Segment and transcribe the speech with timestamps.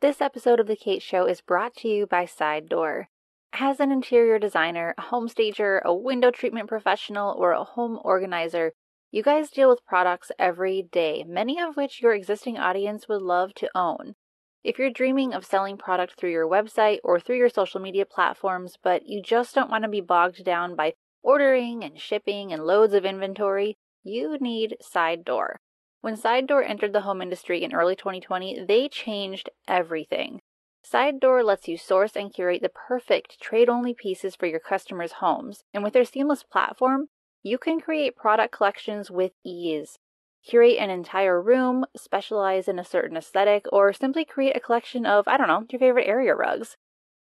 [0.00, 3.10] This episode of The Kate Show is brought to you by Side Door.
[3.52, 8.72] As an interior designer, a home stager, a window treatment professional, or a home organizer,
[9.10, 13.52] you guys deal with products every day, many of which your existing audience would love
[13.56, 14.14] to own.
[14.64, 18.78] If you're dreaming of selling product through your website or through your social media platforms,
[18.82, 22.94] but you just don't want to be bogged down by ordering and shipping and loads
[22.94, 25.60] of inventory, you need Side Door.
[26.02, 30.40] When Side Door entered the home industry in early 2020, they changed everything.
[30.82, 35.12] Side Door lets you source and curate the perfect trade only pieces for your customers'
[35.20, 37.08] homes, and with their seamless platform,
[37.42, 39.98] you can create product collections with ease.
[40.42, 45.28] Curate an entire room, specialize in a certain aesthetic, or simply create a collection of,
[45.28, 46.78] I don't know, your favorite area rugs.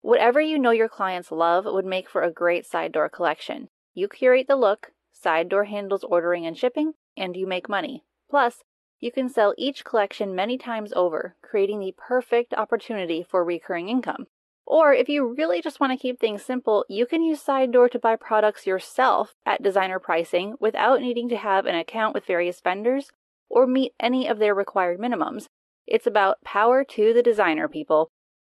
[0.02, 3.68] Whatever you know your clients love would make for a great side door collection.
[3.94, 8.02] You curate the look, side door handles ordering and shipping, and you make money.
[8.28, 8.64] Plus,
[9.00, 14.26] you can sell each collection many times over, creating the perfect opportunity for recurring income.
[14.66, 17.90] Or if you really just want to keep things simple, you can use Side Door
[17.90, 22.60] to buy products yourself at designer pricing without needing to have an account with various
[22.60, 23.10] vendors
[23.50, 25.46] or meet any of their required minimums.
[25.86, 28.10] It's about power to the designer, people.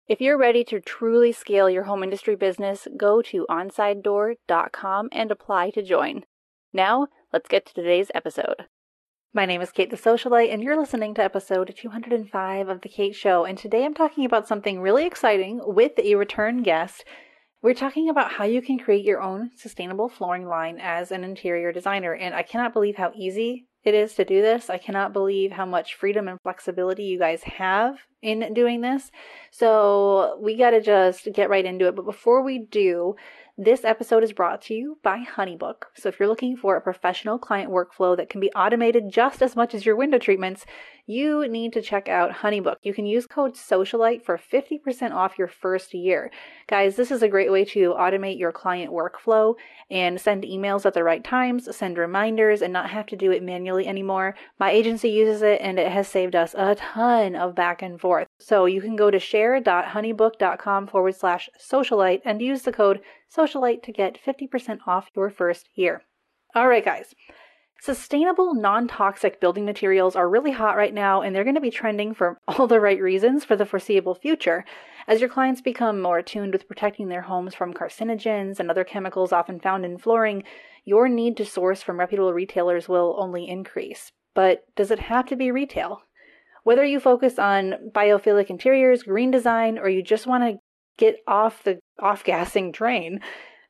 [0.08, 5.70] If you're ready to truly scale your home industry business, go to onsidedoor.com and apply
[5.70, 6.24] to join.
[6.72, 8.66] Now, let's get to today's episode.
[9.32, 13.14] My name is Kate the Socialite, and you're listening to episode 205 of The Kate
[13.14, 13.44] Show.
[13.44, 17.04] And today I'm talking about something really exciting with a return guest.
[17.62, 21.70] We're talking about how you can create your own sustainable flooring line as an interior
[21.70, 22.12] designer.
[22.12, 24.68] And I cannot believe how easy it is to do this.
[24.68, 29.12] I cannot believe how much freedom and flexibility you guys have in doing this.
[29.52, 31.94] So we got to just get right into it.
[31.94, 33.14] But before we do,
[33.62, 35.82] this episode is brought to you by Honeybook.
[35.94, 39.54] So if you're looking for a professional client workflow that can be automated just as
[39.54, 40.64] much as your window treatments,
[41.06, 42.76] you need to check out Honeybook.
[42.82, 46.30] You can use code SOCIALITE for 50% off your first year.
[46.68, 49.56] Guys, this is a great way to automate your client workflow
[49.90, 53.42] and send emails at the right times, send reminders, and not have to do it
[53.42, 54.36] manually anymore.
[54.58, 58.26] My agency uses it and it has saved us a ton of back and forth.
[58.40, 63.00] So you can go to share.honeybook.com forward slash socialite and use the code
[63.34, 66.02] socialite to get 50% off your first year.
[66.54, 67.14] All right, guys.
[67.82, 71.70] Sustainable, non toxic building materials are really hot right now, and they're going to be
[71.70, 74.64] trending for all the right reasons for the foreseeable future.
[75.06, 79.32] As your clients become more attuned with protecting their homes from carcinogens and other chemicals
[79.32, 80.44] often found in flooring,
[80.84, 84.12] your need to source from reputable retailers will only increase.
[84.34, 86.02] But does it have to be retail?
[86.70, 90.60] Whether you focus on biophilic interiors, green design, or you just want to
[90.98, 93.18] get off the off gassing train,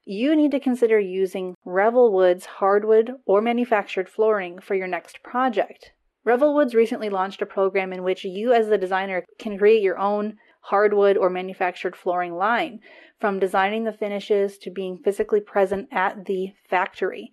[0.05, 5.93] you need to consider using Revel Woods hardwood or manufactured flooring for your next project.
[6.27, 9.99] Revel Woods recently launched a program in which you, as the designer, can create your
[9.99, 10.35] own
[10.65, 12.81] hardwood or manufactured flooring line,
[13.19, 17.33] from designing the finishes to being physically present at the factory.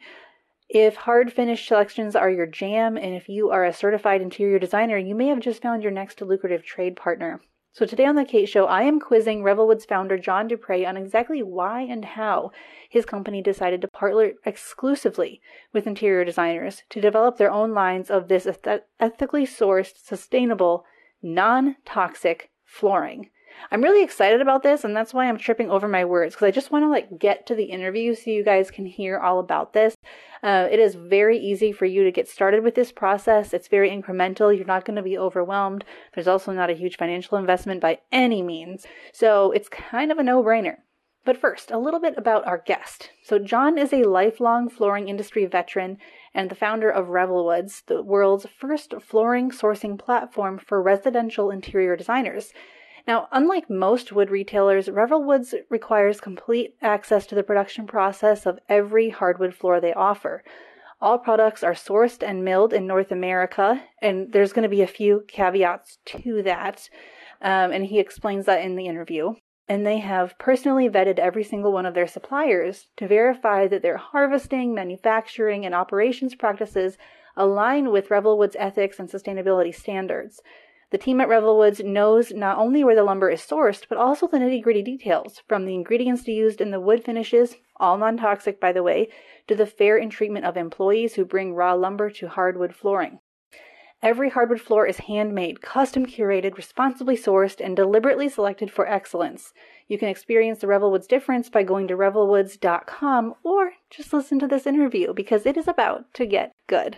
[0.69, 4.97] If hard finish selections are your jam, and if you are a certified interior designer,
[4.97, 7.41] you may have just found your next lucrative trade partner.
[7.71, 11.41] So today on the Kate Show, I am quizzing Revelwood's founder John Dupra on exactly
[11.41, 12.51] why and how
[12.89, 15.39] his company decided to partner exclusively
[15.71, 18.45] with interior designers to develop their own lines of this
[18.99, 20.83] ethically sourced, sustainable,
[21.21, 23.29] non-toxic flooring.
[23.71, 26.51] I'm really excited about this, and that's why I'm tripping over my words because I
[26.51, 29.73] just want to like get to the interview so you guys can hear all about
[29.73, 29.95] this.
[30.43, 33.53] Uh, it is very easy for you to get started with this process.
[33.53, 34.55] It's very incremental.
[34.55, 35.83] You're not going to be overwhelmed.
[36.13, 40.23] There's also not a huge financial investment by any means, so it's kind of a
[40.23, 40.77] no-brainer.
[41.25, 43.09] But first, a little bit about our guest.
[43.21, 45.97] So, John is a lifelong flooring industry veteran
[46.33, 52.53] and the founder of Revelwoods, the world's first flooring sourcing platform for residential interior designers.
[53.07, 58.59] Now, unlike most wood retailers, Revel Woods requires complete access to the production process of
[58.67, 60.43] every hardwood floor they offer.
[60.99, 64.87] All products are sourced and milled in North America, and there's going to be a
[64.87, 66.89] few caveats to that.
[67.41, 69.35] Um, and he explains that in the interview.
[69.69, 73.97] And they have personally vetted every single one of their suppliers to verify that their
[73.97, 76.97] harvesting, manufacturing, and operations practices
[77.37, 80.41] align with Revelwood's ethics and sustainability standards.
[80.89, 84.37] The team at Revelwoods knows not only where the lumber is sourced, but also the
[84.37, 88.71] nitty gritty details, from the ingredients used in the wood finishes, all non toxic by
[88.71, 89.09] the way,
[89.47, 93.19] to the fair and treatment of employees who bring raw lumber to hardwood flooring.
[94.01, 99.53] Every hardwood floor is handmade, custom curated, responsibly sourced, and deliberately selected for excellence.
[99.87, 104.67] You can experience the Revelwoods difference by going to revelwoods.com or just listen to this
[104.67, 106.97] interview because it is about to get good.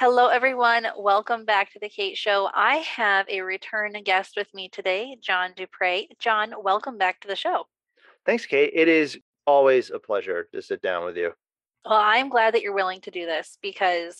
[0.00, 0.86] Hello, everyone.
[0.96, 2.48] Welcome back to the Kate Show.
[2.54, 6.06] I have a return guest with me today, John Dupra.
[6.18, 7.66] John, welcome back to the show.
[8.24, 8.70] Thanks, Kate.
[8.72, 11.32] It is always a pleasure to sit down with you.
[11.84, 14.16] Well, I'm glad that you're willing to do this because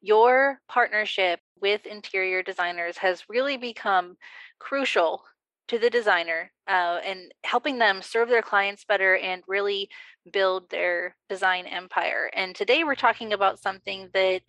[0.00, 4.16] your partnership with interior designers has really become
[4.60, 5.24] crucial
[5.66, 9.88] to the designer uh, and helping them serve their clients better and really
[10.32, 12.30] build their design empire.
[12.34, 14.42] And today we're talking about something that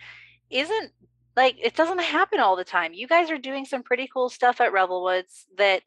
[0.49, 0.91] isn't
[1.35, 2.93] like it doesn't happen all the time.
[2.93, 5.81] You guys are doing some pretty cool stuff at Revelwoods that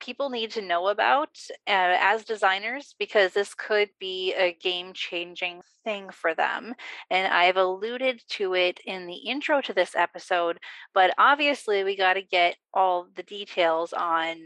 [0.00, 1.30] people need to know about
[1.66, 6.74] uh, as designers because this could be a game changing thing for them.
[7.10, 10.58] And I've alluded to it in the intro to this episode,
[10.92, 14.36] but obviously we got to get all the details on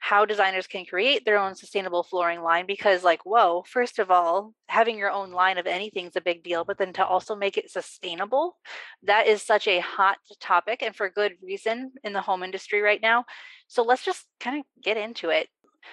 [0.00, 4.52] how designers can create their own sustainable flooring line because like whoa first of all
[4.68, 7.56] having your own line of anything is a big deal but then to also make
[7.56, 8.56] it sustainable
[9.04, 13.00] that is such a hot topic and for good reason in the home industry right
[13.00, 13.24] now
[13.68, 15.48] so let's just kind of get into it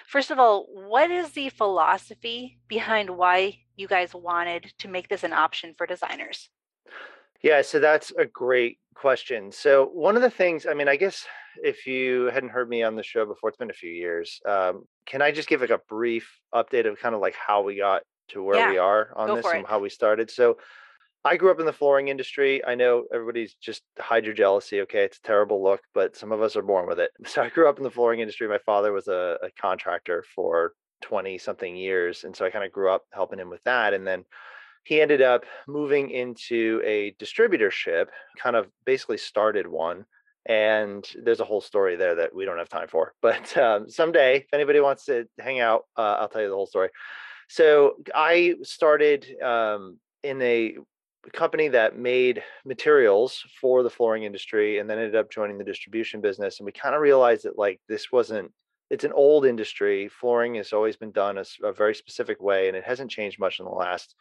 [0.06, 5.24] first of all what is the philosophy behind why you guys wanted to make this
[5.24, 6.50] an option for designers
[7.44, 9.52] yeah, so that's a great question.
[9.52, 11.26] So one of the things, I mean, I guess
[11.62, 14.40] if you hadn't heard me on the show before, it's been a few years.
[14.48, 17.76] Um, can I just give like a brief update of kind of like how we
[17.76, 19.66] got to where yeah, we are on this and it.
[19.68, 20.30] how we started?
[20.30, 20.56] So
[21.24, 22.64] I grew up in the flooring industry.
[22.64, 24.82] I know everybody's just hide your jealousy.
[24.82, 27.10] Okay, it's a terrible look, but some of us are born with it.
[27.26, 28.46] So I grew up in the flooring industry.
[28.46, 32.24] My father was a, a contractor for 20 something years.
[32.24, 33.94] And so I kind of grew up helping him with that.
[33.94, 34.24] And then
[34.84, 38.06] he ended up moving into a distributorship,
[38.38, 40.04] kind of basically started one.
[40.46, 43.14] And there's a whole story there that we don't have time for.
[43.22, 46.66] But um, someday, if anybody wants to hang out, uh, I'll tell you the whole
[46.66, 46.90] story.
[47.48, 50.76] So I started um, in a
[51.32, 56.20] company that made materials for the flooring industry and then ended up joining the distribution
[56.20, 56.58] business.
[56.58, 58.52] And we kind of realized that like this wasn't
[58.90, 60.08] it's an old industry.
[60.08, 63.58] Flooring has always been done a, a very specific way, and it hasn't changed much
[63.58, 64.14] in the last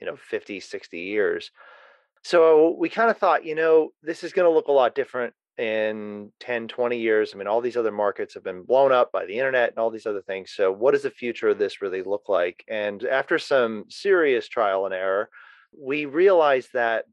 [0.00, 1.50] you know 50 60 years
[2.22, 5.34] so we kind of thought you know this is going to look a lot different
[5.58, 9.26] in 10 20 years i mean all these other markets have been blown up by
[9.26, 12.02] the internet and all these other things so what does the future of this really
[12.02, 15.28] look like and after some serious trial and error
[15.76, 17.04] we realized that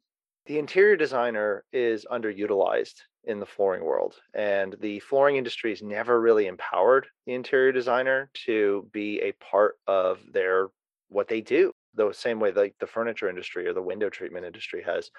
[0.45, 6.21] the interior designer is underutilized in the flooring world and the flooring industry has never
[6.21, 10.67] really empowered the interior designer to be a part of their
[11.09, 14.83] what they do the same way like the furniture industry or the window treatment industry
[14.85, 15.09] has.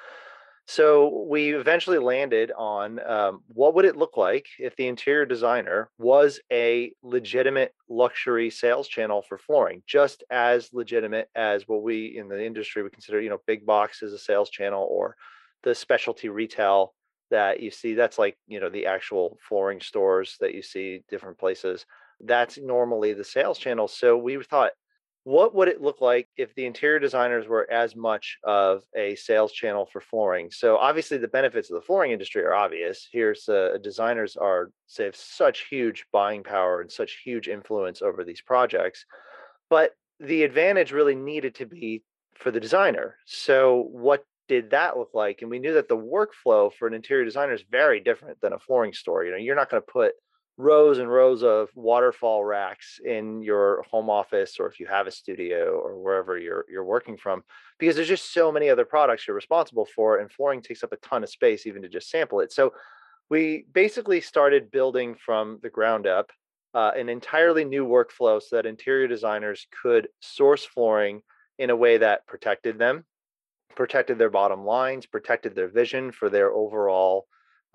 [0.69, 5.91] So we eventually landed on um, what would it look like if the interior designer
[5.97, 12.29] was a legitimate luxury sales channel for flooring, just as legitimate as what we in
[12.29, 15.15] the industry would consider, you know, big box as a sales channel or
[15.63, 16.95] the specialty retail
[17.31, 17.95] that you see.
[17.95, 21.87] That's like you know the actual flooring stores that you see different places.
[22.21, 23.87] That's normally the sales channel.
[23.87, 24.73] So we thought
[25.27, 29.51] what would it look like if the interior designers were as much of a sales
[29.51, 30.53] channel for flooring?
[30.53, 33.09] So obviously the benefits of the flooring industry are obvious.
[33.11, 38.23] Here's uh, designers are say have such huge buying power and such huge influence over
[38.23, 39.05] these projects
[39.69, 39.91] but
[40.21, 42.05] the advantage really needed to be
[42.35, 43.17] for the designer.
[43.27, 45.43] So what did that look like?
[45.43, 48.61] And we knew that the workflow for an interior designer is very different than a
[48.61, 50.13] flooring store you know you're not going to put
[50.59, 55.11] rows and rows of waterfall racks in your home office or if you have a
[55.11, 57.45] studio or wherever you're you're working from
[57.79, 60.97] because there's just so many other products you're responsible for and flooring takes up a
[60.97, 62.53] ton of space even to just sample it.
[62.53, 62.73] So
[63.29, 66.31] we basically started building from the ground up
[66.73, 71.21] uh, an entirely new workflow so that interior designers could source flooring
[71.59, 73.05] in a way that protected them
[73.75, 77.27] protected their bottom lines protected their vision for their overall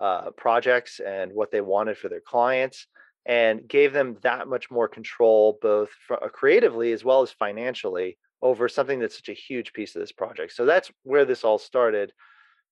[0.02, 2.88] uh, projects and what they wanted for their clients
[3.24, 8.68] and gave them that much more control both uh, creatively as well as financially over
[8.68, 10.52] something that's such a huge piece of this project.
[10.52, 12.12] So that's where this all started.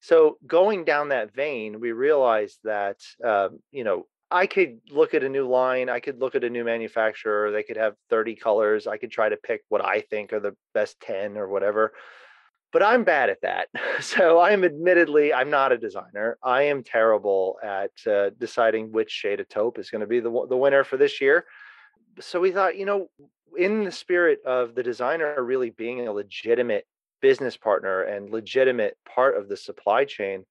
[0.01, 5.25] So going down that vein we realized that um, you know i could look at
[5.25, 8.87] a new line i could look at a new manufacturer they could have 30 colors
[8.87, 11.93] i could try to pick what i think are the best 10 or whatever
[12.73, 13.69] but I'm bad at that.
[14.01, 16.39] So I'm admittedly I'm not a designer.
[16.43, 20.47] I am terrible at uh, deciding which shade of taupe is going to be the
[20.49, 21.45] the winner for this year.
[22.19, 23.09] so we thought, you know,
[23.59, 26.87] in the spirit of the designer really being a legitimate
[27.21, 30.45] business partner and legitimate part of the supply chain,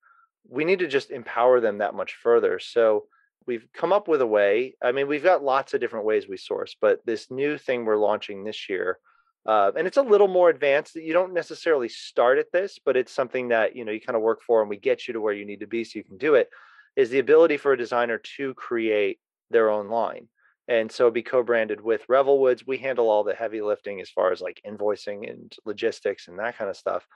[0.48, 2.60] we need to just empower them that much further.
[2.60, 3.06] So
[3.46, 4.76] we've come up with a way.
[4.82, 7.98] I mean, we've got lots of different ways we source, but this new thing we're
[7.98, 9.00] launching this year,
[9.46, 10.94] uh, and it's a little more advanced.
[10.94, 14.16] That you don't necessarily start at this, but it's something that you know you kind
[14.16, 16.04] of work for, and we get you to where you need to be so you
[16.04, 16.50] can do it.
[16.96, 19.20] Is the ability for a designer to create
[19.50, 20.28] their own line
[20.70, 22.66] and so be co-branded with Revelwoods.
[22.66, 26.60] We handle all the heavy lifting as far as like invoicing and logistics and that
[26.60, 27.08] kind of stuff.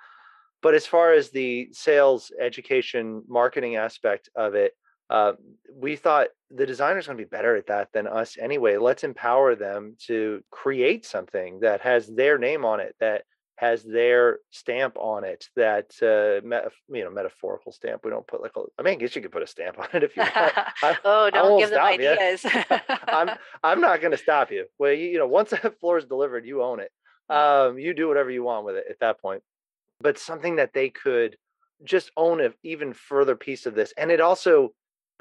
[0.63, 4.74] But as far as the sales, education, marketing aspect of it,
[5.10, 5.33] uh,
[5.74, 8.77] we thought the designer's going to be better at that than us anyway.
[8.77, 13.24] Let's empower them to create something that has their name on it, that
[13.57, 16.45] has their stamp on it that uh,
[16.93, 19.31] you know metaphorical stamp we don't put like a i mean i guess you could
[19.31, 20.33] put a stamp on it if you want.
[20.83, 22.45] I, oh don't give them ideas.
[23.07, 23.29] I'm
[23.63, 24.65] i'm not going to stop you.
[24.79, 26.91] Well you, you know once that floor is delivered you own it.
[27.29, 29.43] Um, you do whatever you want with it at that point.
[30.01, 31.38] But something that they could
[31.83, 34.74] just own an even further piece of this and it also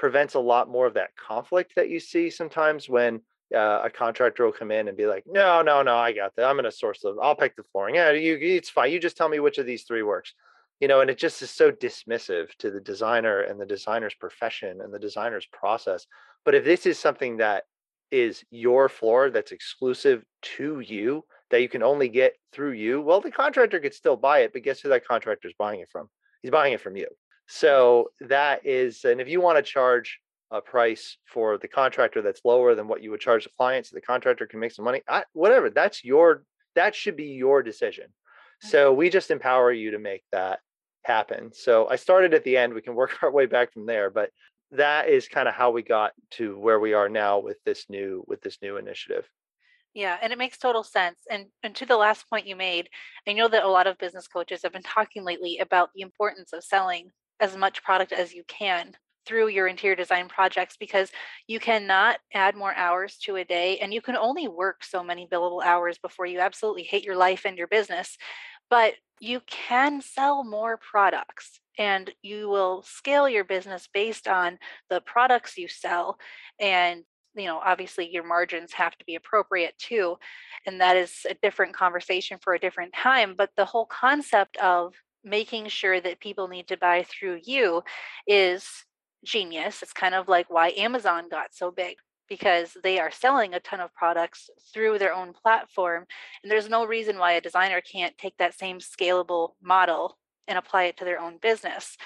[0.03, 3.21] prevents a lot more of that conflict that you see sometimes when
[3.55, 6.45] uh, a contractor will come in and be like, no, no, no, I got that.
[6.45, 7.19] I'm going to source them.
[7.23, 7.95] I'll pick the flooring.
[7.95, 8.91] Yeah, you, it's fine.
[8.91, 10.35] You just tell me which of these three works.
[10.81, 14.81] You know, and it just is so dismissive to the designer and the designer's profession
[14.81, 16.09] and the designer's process.
[16.45, 17.63] But if this is something that
[18.11, 20.25] is your floor that's exclusive
[20.57, 24.41] to you, that you can only get through you, well, the contractor could still buy
[24.41, 26.09] it, but guess who that contractor is buying it from?
[26.43, 27.07] He's buying it from you.
[27.47, 30.21] So that is, and if you want to charge
[30.53, 33.95] a price for the contractor that's lower than what you would charge the client so
[33.95, 36.45] the contractor can make some money I, whatever that's your
[36.75, 38.07] that should be your decision.
[38.61, 40.61] So we just empower you to make that
[41.05, 41.53] happen.
[41.53, 44.31] So i started at the end we can work our way back from there but
[44.73, 48.25] that is kind of how we got to where we are now with this new
[48.27, 49.29] with this new initiative.
[49.95, 51.19] Yeah, and it makes total sense.
[51.31, 52.89] And and to the last point you made,
[53.29, 56.53] I know that a lot of business coaches have been talking lately about the importance
[56.55, 57.11] of selling
[57.43, 58.95] as much product as you can
[59.27, 61.11] through your interior design projects because
[61.49, 65.27] you cannot add more hours to a day and you can only work so many
[65.27, 68.17] billable hours before you absolutely hate your life and your business
[68.71, 74.59] but you can sell more products and you will scale your business based on
[74.89, 76.17] the products you sell
[76.61, 77.03] and
[77.35, 80.17] you know obviously your margins have to be appropriate too
[80.67, 84.95] and that is a different conversation for a different time but the whole concept of
[85.25, 87.83] making sure that people need to buy through you
[88.27, 88.67] is
[89.25, 89.83] genius.
[89.83, 91.97] It's kind of like why Amazon got so big
[92.29, 96.07] because they are selling a ton of products through their own platform.
[96.43, 100.17] And there's no reason why a designer can't take that same scalable model
[100.49, 101.97] and apply it to their own business.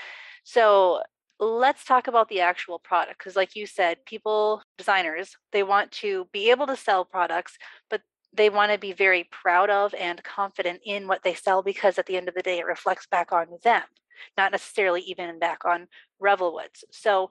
[0.45, 1.03] So
[1.39, 6.27] let's talk about the actual product because like you said people designers they want to
[6.33, 7.59] be able to sell products
[7.91, 8.01] but
[8.37, 12.07] they want to be very proud of and confident in what they sell because at
[12.07, 13.83] the end of the day it reflects back on them
[14.37, 15.89] not necessarily even back on
[16.23, 16.85] Revelwoods.
[16.91, 17.31] So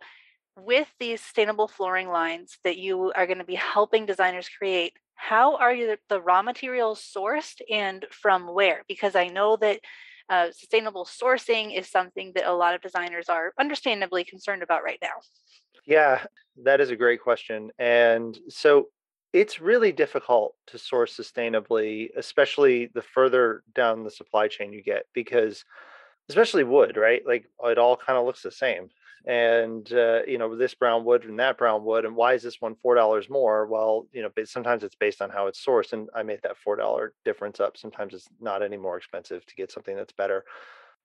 [0.57, 5.57] with these sustainable flooring lines that you are going to be helping designers create, how
[5.57, 8.83] are you the raw materials sourced and from where?
[8.87, 9.79] Because I know that
[10.29, 14.99] uh, sustainable sourcing is something that a lot of designers are understandably concerned about right
[15.01, 15.21] now.
[15.85, 16.25] Yeah,
[16.63, 17.71] that is a great question.
[17.77, 18.87] And so
[19.35, 25.07] it's really difficult to source sustainably, especially the further down the supply chain you get,
[25.13, 25.65] because
[26.29, 27.21] especially wood, right?
[27.27, 28.87] Like it all kind of looks the same.
[29.27, 32.61] And uh, you know, this brown wood and that brown wood, and why is this
[32.61, 33.67] one four dollars more?
[33.67, 36.77] Well, you know, sometimes it's based on how it's sourced, and I made that four
[36.77, 37.75] dollar difference up.
[37.75, 40.45] Sometimes it's not any more expensive to get something that's better,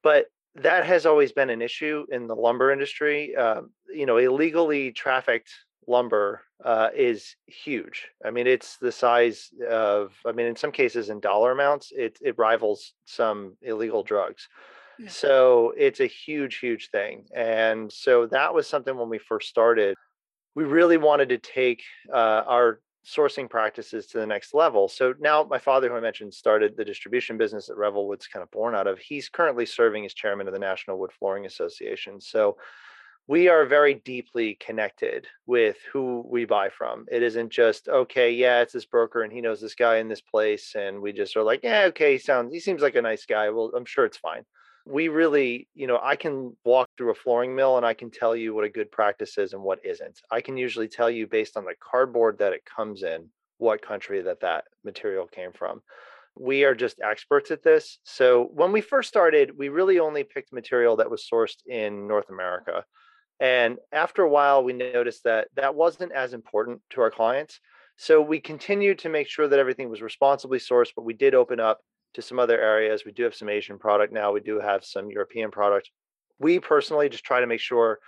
[0.04, 3.34] but that has always been an issue in the lumber industry.
[3.34, 5.50] Uh, you know, illegally trafficked
[5.87, 8.08] lumber uh, is huge.
[8.25, 12.18] I mean, it's the size of, I mean, in some cases, in dollar amounts, it
[12.20, 14.49] it rivals some illegal drugs.
[15.08, 17.25] So it's a huge, huge thing.
[17.34, 19.96] And so that was something when we first started,
[20.54, 21.82] we really wanted to take
[22.12, 24.88] uh, our sourcing practices to the next level.
[24.88, 28.50] So now my father, who I mentioned, started the distribution business that Revelwood's kind of
[28.50, 28.99] born out of.
[28.99, 32.20] He's currently serving as chairman of the National Wood Flooring Association.
[32.20, 32.58] So
[33.30, 37.06] we are very deeply connected with who we buy from.
[37.12, 40.20] It isn't just okay, yeah, it's this broker and he knows this guy in this
[40.20, 43.26] place, and we just are like, yeah, okay, he sounds, he seems like a nice
[43.26, 43.49] guy.
[43.50, 44.44] Well, I'm sure it's fine
[44.87, 48.34] we really, you know, I can walk through a flooring mill and I can tell
[48.34, 50.20] you what a good practice is and what isn't.
[50.30, 54.22] I can usually tell you based on the cardboard that it comes in, what country
[54.22, 55.82] that that material came from.
[56.34, 57.99] We are just experts at this.
[58.04, 62.30] So when we first started, we really only picked material that was sourced in North
[62.30, 62.84] America.
[63.40, 67.61] And after a while, we noticed that that wasn't as important to our clients.
[67.97, 71.61] So we continued to make sure that everything was responsibly sourced, but we did open
[71.61, 71.80] up
[72.14, 73.04] to some other areas.
[73.04, 74.32] We do have some Asian product now.
[74.32, 75.90] We do have some European product.
[76.38, 77.99] We personally just try to make sure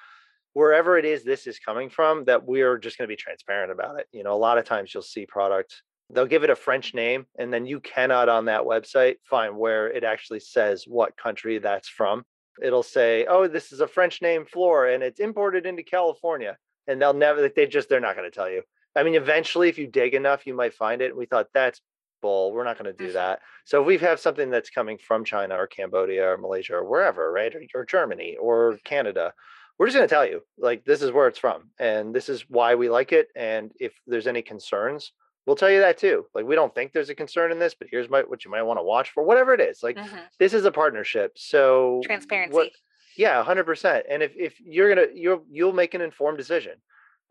[0.55, 3.99] wherever it is this is coming from that we're just going to be transparent about
[3.99, 4.07] it.
[4.13, 7.27] You know, a lot of times you'll see product they'll give it a French name,
[7.39, 11.89] and then you cannot on that website find where it actually says what country that's
[11.89, 12.25] from.
[12.61, 17.01] It'll say, "Oh, this is a French name floor, and it's imported into California," and
[17.01, 17.49] they'll never.
[17.49, 18.63] They just they're not going to tell you.
[18.95, 21.17] I mean, eventually, if you dig enough, you might find it.
[21.17, 21.81] We thought that's
[22.21, 22.53] bull.
[22.53, 23.15] We're not going to do mm-hmm.
[23.15, 23.41] that.
[23.65, 27.31] So if we have something that's coming from China or Cambodia or Malaysia or wherever,
[27.33, 29.33] right, or, or Germany or Canada,
[29.79, 32.43] we're just going to tell you like this is where it's from and this is
[32.49, 33.29] why we like it.
[33.35, 35.13] And if there's any concerns,
[35.47, 36.27] we'll tell you that too.
[36.35, 38.63] Like we don't think there's a concern in this, but here's my, what you might
[38.63, 39.23] want to watch for.
[39.23, 40.17] Whatever it is, like mm-hmm.
[40.39, 41.33] this is a partnership.
[41.37, 42.55] So transparency.
[42.55, 42.71] What,
[43.17, 44.07] yeah, hundred percent.
[44.09, 46.75] And if if you're gonna you'll you'll make an informed decision.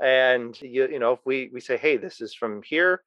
[0.01, 3.01] And you you know if we we say hey this is from here,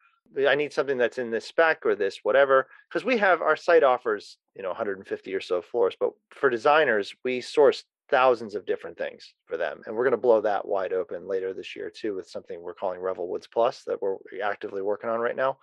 [0.48, 3.82] I need something that's in this spec or this whatever because we have our site
[3.82, 8.98] offers you know 150 or so floors, but for designers we source thousands of different
[8.98, 9.80] things for them.
[9.86, 12.74] And we're going to blow that wide open later this year too with something we're
[12.74, 15.58] calling Revel Woods Plus that we're actively working on right now.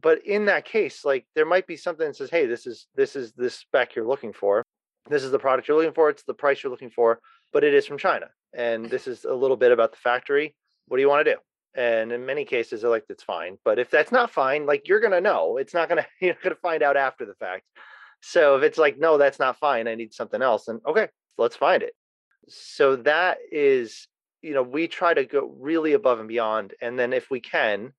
[0.00, 3.16] But in that case, like there might be something that says, "Hey, this is this
[3.16, 4.62] is this spec you're looking for.
[5.08, 6.10] This is the product you're looking for.
[6.10, 7.20] It's the price you're looking for,
[7.52, 10.54] but it is from China, and this is a little bit about the factory.
[10.86, 11.40] What do you want to do?"
[11.74, 15.00] And in many cases, they're like, "It's fine." But if that's not fine, like you're
[15.00, 15.56] gonna know.
[15.56, 17.64] It's not gonna you're gonna find out after the fact.
[18.20, 19.88] So if it's like, "No, that's not fine.
[19.88, 21.08] I need something else," then okay,
[21.40, 21.94] let's find it.
[22.48, 24.06] So that is,
[24.42, 26.74] you know, we try to go really above and beyond.
[26.80, 27.92] And then if we can,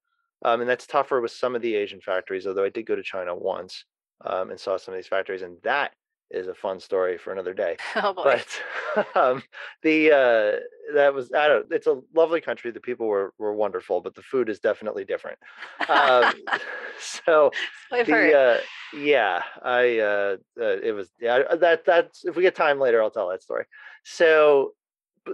[0.44, 3.04] um, and that's tougher with some of the Asian factories, although I did go to
[3.04, 3.86] China once
[4.26, 5.92] um, and saw some of these factories, and that
[6.34, 7.78] is a fun story for another day.
[7.96, 8.42] Oh boy.
[8.96, 9.44] But um,
[9.84, 11.68] the uh, that was I don't.
[11.72, 12.72] It's a lovely country.
[12.72, 15.40] The people were were wonderful, but the food is definitely different.
[15.88, 16.34] Um,
[17.00, 17.52] so
[17.92, 22.80] the uh, yeah, I uh, uh, it was yeah that that's if we get time
[22.80, 23.66] later, I'll tell that story.
[24.04, 24.74] So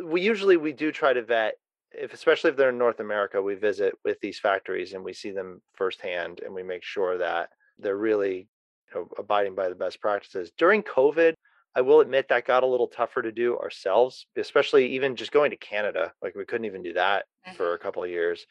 [0.04, 1.56] we usually we do try to vet
[1.92, 5.32] if especially if they're in North America, we visit with these factories and we see
[5.32, 8.48] them firsthand, and we make sure that they're really
[8.94, 10.52] you know, abiding by the best practices.
[10.58, 11.34] During COVID,
[11.76, 15.52] I will admit that got a little tougher to do ourselves, especially even just going
[15.52, 16.12] to Canada.
[16.22, 17.56] Like we couldn't even do that mm-hmm.
[17.56, 18.46] for a couple of years.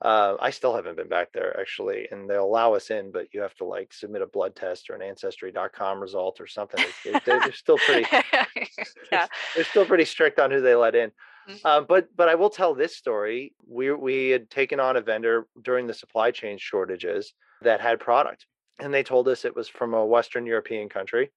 [0.00, 3.40] Uh, I still haven't been back there actually, and they'll allow us in, but you
[3.42, 6.84] have to like submit a blood test or an ancestry.com result or something.
[7.24, 8.06] they're still pretty,
[9.12, 9.26] yeah.
[9.54, 11.12] they're still pretty strict on who they let in.
[11.48, 11.66] Mm-hmm.
[11.66, 13.54] Um, but but I will tell this story.
[13.66, 18.46] We we had taken on a vendor during the supply chain shortages that had product,
[18.82, 21.30] and they told us it was from a Western European country.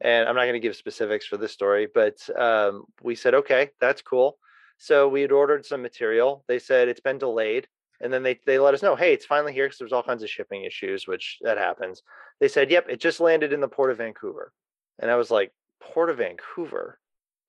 [0.00, 3.70] And I'm not going to give specifics for this story, but um, we said, okay,
[3.80, 4.38] that's cool.
[4.76, 6.44] So we had ordered some material.
[6.46, 7.66] They said it's been delayed.
[8.00, 10.22] And then they, they let us know, hey, it's finally here because there's all kinds
[10.22, 12.02] of shipping issues, which that happens.
[12.38, 14.52] They said, yep, it just landed in the port of Vancouver.
[15.00, 16.98] And I was like, Port of Vancouver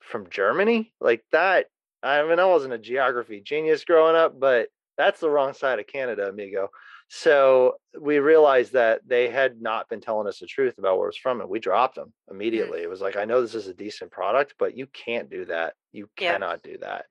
[0.01, 0.91] from Germany?
[0.99, 1.67] Like that.
[2.01, 5.87] I mean, I wasn't a geography genius growing up, but that's the wrong side of
[5.87, 6.69] Canada, amigo.
[7.11, 11.09] So we realized that they had not been telling us the truth about where it
[11.09, 12.35] was from, and we dropped them mm.
[12.35, 12.81] immediately.
[12.81, 15.73] It was like, I know this is a decent product, but you can't do that.
[15.91, 16.33] You yeah.
[16.33, 17.05] cannot do that.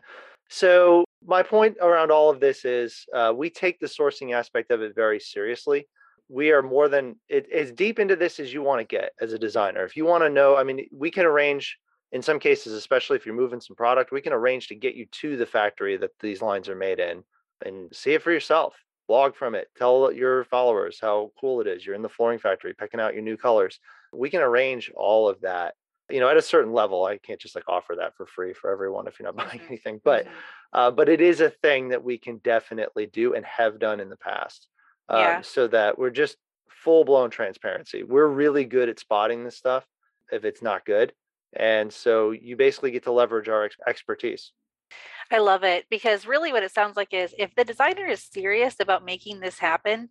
[0.49, 4.83] So my point around all of this is uh, we take the sourcing aspect of
[4.83, 5.89] it very seriously.
[6.29, 9.33] We are more than it, as deep into this as you want to get as
[9.33, 9.85] a designer.
[9.85, 11.77] If you want to know, I mean, we can arrange
[12.13, 15.07] in some cases, especially if you're moving some product, we can arrange to get you
[15.21, 17.25] to the factory that these lines are made in
[17.67, 18.75] and see it for yourself
[19.09, 22.75] blog from it tell your followers how cool it is you're in the flooring factory
[22.75, 23.81] picking out your new colors
[24.13, 25.75] we can arrange all of that
[26.11, 28.71] you know at a certain level i can't just like offer that for free for
[28.71, 29.67] everyone if you're not buying mm-hmm.
[29.69, 30.35] anything but mm-hmm.
[30.79, 34.09] uh, but it is a thing that we can definitely do and have done in
[34.09, 34.69] the past
[35.09, 35.41] um, yeah.
[35.41, 36.37] so that we're just
[36.69, 39.85] full blown transparency we're really good at spotting this stuff
[40.31, 41.13] if it's not good
[41.55, 44.53] and so you basically get to leverage our ex- expertise
[45.31, 48.77] I love it because really what it sounds like is if the designer is serious
[48.81, 50.09] about making this happen,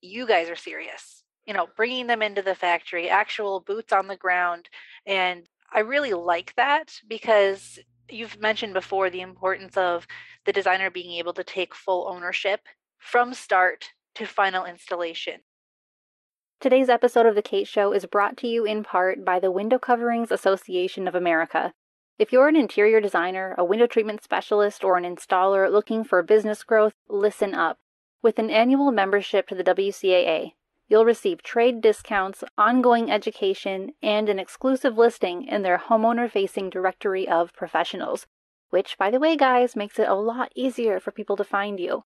[0.00, 1.22] you guys are serious.
[1.46, 4.68] You know, bringing them into the factory, actual boots on the ground.
[5.06, 7.78] And I really like that because
[8.10, 10.06] you've mentioned before the importance of
[10.44, 12.60] the designer being able to take full ownership
[12.98, 15.40] from start to final installation.
[16.60, 19.78] Today's episode of The Kate Show is brought to you in part by the Window
[19.78, 21.72] Coverings Association of America.
[22.18, 26.64] If you're an interior designer, a window treatment specialist, or an installer looking for business
[26.64, 27.78] growth, listen up.
[28.22, 30.54] With an annual membership to the WCAA,
[30.88, 37.28] you'll receive trade discounts, ongoing education, and an exclusive listing in their homeowner facing directory
[37.28, 38.26] of professionals,
[38.70, 42.02] which, by the way, guys, makes it a lot easier for people to find you.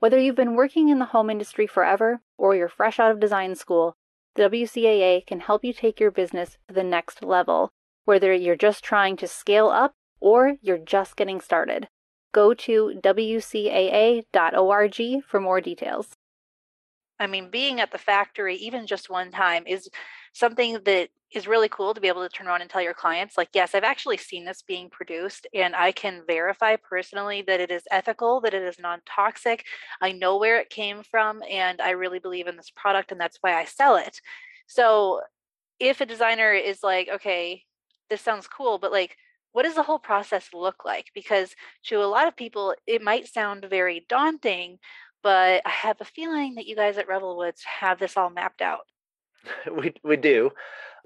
[0.00, 3.54] Whether you've been working in the home industry forever or you're fresh out of design
[3.54, 3.94] school,
[4.34, 7.70] the WCAA can help you take your business to the next level,
[8.04, 11.88] whether you're just trying to scale up or you're just getting started.
[12.32, 14.24] Go to WCAA.org
[15.24, 16.08] for more details.
[17.18, 19.88] I mean, being at the factory, even just one time, is
[20.32, 23.36] something that is really cool to be able to turn around and tell your clients
[23.38, 27.70] like yes i've actually seen this being produced and i can verify personally that it
[27.70, 29.64] is ethical that it is non-toxic
[30.00, 33.38] i know where it came from and i really believe in this product and that's
[33.40, 34.20] why i sell it
[34.66, 35.20] so
[35.80, 37.62] if a designer is like okay
[38.12, 39.16] this sounds cool but like
[39.52, 41.10] what does the whole process look like?
[41.14, 44.78] Because to a lot of people it might sound very daunting
[45.22, 48.86] but i have a feeling that you guys at revelwoods have this all mapped out.
[49.76, 50.50] We we do.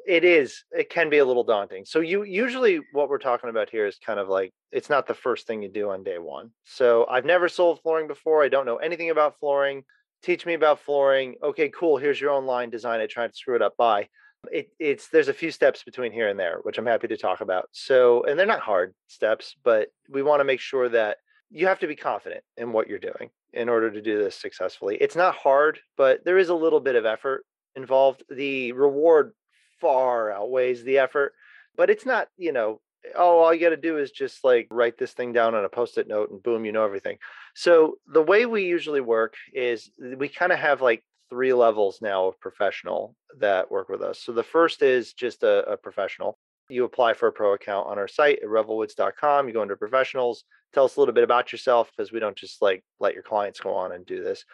[0.07, 1.85] It is it can be a little daunting.
[1.85, 5.15] So you usually what we're talking about here is kind of like it's not the
[5.15, 6.51] first thing you do on day one.
[6.65, 9.85] So i've never sold flooring before i don't know anything about flooring.
[10.23, 11.37] Teach me about flooring.
[11.43, 14.09] Okay cool here's your own line design it try to screw it up by
[14.53, 17.41] it, it's there's a few steps between here and there which i'm happy to talk
[17.41, 21.19] about so and they're not hard steps but we want to make sure that
[21.51, 24.97] you have to be confident in what you're doing in order to do this successfully
[25.01, 27.45] it's not hard but there is a little bit of effort
[27.77, 29.33] involved the reward
[29.81, 31.33] far outweighs the effort.
[31.77, 32.81] But it's not, you know,
[33.15, 35.69] oh, all you got to do is just like write this thing down on a
[35.69, 37.19] post it note and boom, you know everything.
[37.55, 42.27] So the way we usually work is we kind of have like three levels now
[42.27, 44.21] of professional that work with us.
[44.21, 46.39] So the first is just a, a professional.
[46.69, 49.47] You apply for a pro account on our site at revelwoods.com.
[49.47, 52.61] You go into professionals, tell us a little bit about yourself because we don't just
[52.61, 54.45] like let your clients go on and do this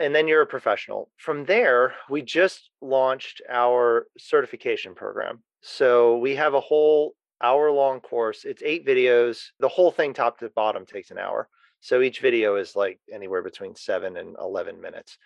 [0.00, 1.10] and then you're a professional.
[1.16, 5.42] From there, we just launched our certification program.
[5.62, 8.44] So we have a whole hour long course.
[8.44, 9.42] It's eight videos.
[9.60, 11.48] The whole thing, top to bottom, takes an hour.
[11.80, 15.18] So each video is like anywhere between seven and 11 minutes.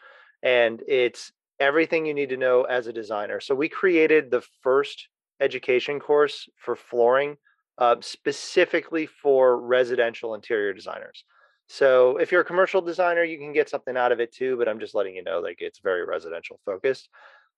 [0.42, 3.40] And it's everything you need to know as a designer.
[3.40, 5.08] So we created the first
[5.40, 7.36] education course for flooring
[7.78, 11.24] uh, specifically for residential interior designers.
[11.68, 14.68] So if you're a commercial designer, you can get something out of it too, but
[14.68, 17.08] I'm just letting you know like it's very residential focused.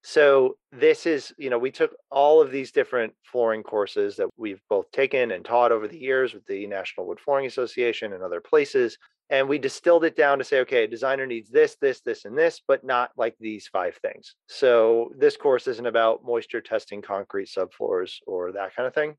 [0.02, 4.62] So this is, you know, we took all of these different flooring courses that we've
[4.68, 8.40] both taken and taught over the years with the National Wood Flooring Association and other
[8.40, 8.96] places.
[9.28, 12.36] And we distilled it down to say, okay, a designer needs this, this, this, and
[12.36, 14.34] this, but not like these five things.
[14.48, 19.14] So this course isn't about moisture testing concrete subfloors or that kind of thing.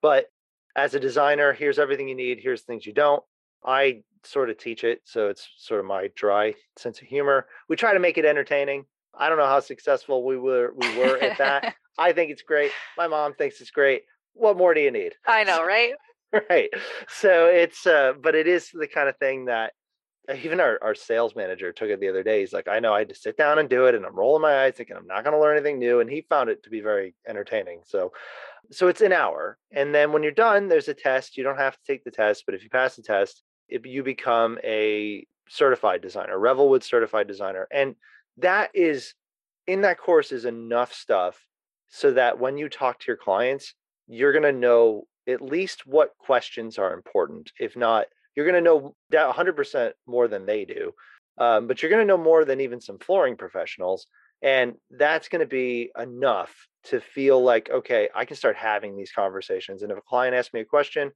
[0.00, 0.26] But
[0.76, 3.22] as a designer, here's everything you need, here's things you don't.
[3.64, 7.46] I sort of teach it, so it's sort of my dry sense of humor.
[7.68, 8.84] We try to make it entertaining.
[9.18, 11.74] I don't know how successful we were we were at that.
[11.98, 12.70] I think it's great.
[12.96, 14.02] My mom thinks it's great.
[14.34, 15.14] What more do you need?
[15.26, 15.92] I know, right?
[16.50, 16.70] right.
[17.08, 19.72] So it's uh but it is the kind of thing that
[20.28, 22.40] uh, even our, our sales manager took it the other day.
[22.40, 24.42] He's like, I know I had to sit down and do it, and I'm rolling
[24.42, 26.00] my eyes thinking I'm not going to learn anything new.
[26.00, 27.80] And he found it to be very entertaining.
[27.86, 28.12] So,
[28.70, 31.36] so it's an hour, and then when you're done, there's a test.
[31.36, 34.02] You don't have to take the test, but if you pass the test, it, you
[34.02, 37.66] become a certified designer, Revelwood certified designer.
[37.72, 37.94] And
[38.38, 39.14] that is
[39.66, 41.46] in that course is enough stuff
[41.88, 43.74] so that when you talk to your clients,
[44.06, 47.52] you're going to know at least what questions are important.
[47.60, 50.92] If not, you're going to know 100% more than they do.
[51.38, 54.06] Um, but you're going to know more than even some flooring professionals.
[54.42, 59.12] And that's going to be enough to feel like, okay, I can start having these
[59.12, 59.82] conversations.
[59.82, 61.10] And if a client asks me a question,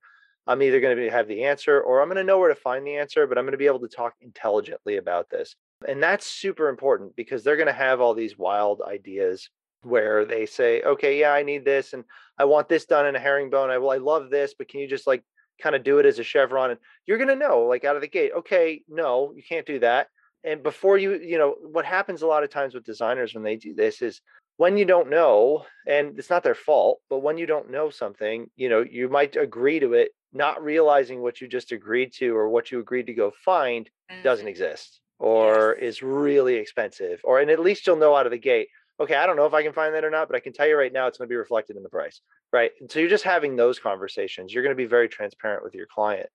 [0.47, 2.87] I'm either going to have the answer or I'm going to know where to find
[2.87, 5.55] the answer, but I'm going to be able to talk intelligently about this.
[5.89, 9.49] And that's super important because they're going to have all these wild ideas
[9.83, 12.05] where they say, okay, yeah, I need this and
[12.39, 13.71] I want this done in a herringbone.
[13.71, 15.23] I well, I love this, but can you just like
[15.61, 16.71] kind of do it as a chevron?
[16.71, 19.79] And you're going to know like out of the gate, okay, no, you can't do
[19.81, 20.09] that.
[20.45, 23.57] And before you, you know, what happens a lot of times with designers when they
[23.57, 24.21] do this is
[24.57, 28.49] when you don't know, and it's not their fault, but when you don't know something,
[28.57, 32.49] you know, you might agree to it not realizing what you just agreed to or
[32.49, 34.23] what you agreed to go find mm-hmm.
[34.23, 35.97] doesn't exist or yes.
[35.97, 38.69] is really expensive or and at least you'll know out of the gate
[39.01, 40.67] okay i don't know if i can find that or not but i can tell
[40.67, 42.21] you right now it's going to be reflected in the price
[42.53, 42.71] right?
[42.81, 45.87] And so you're just having those conversations you're going to be very transparent with your
[45.87, 46.29] client.